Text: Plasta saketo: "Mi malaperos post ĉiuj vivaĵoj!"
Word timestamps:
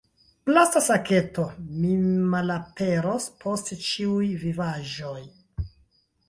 Plasta 0.49 0.79
saketo: 0.85 1.43
"Mi 1.81 1.91
malaperos 2.31 3.29
post 3.45 3.71
ĉiuj 3.91 4.31
vivaĵoj!" 4.47 5.21